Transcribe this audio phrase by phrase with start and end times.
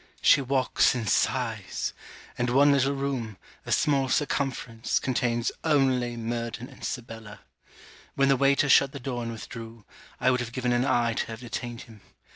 [0.19, 1.93] She walks and sighs:
[2.35, 7.41] and one little room, a small circumference, contains only Murden and Sibella.
[8.15, 9.85] When the waiter shut the door and withdrew,
[10.19, 12.01] I would have given an eye to have detained him.